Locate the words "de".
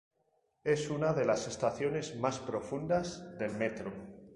1.13-1.25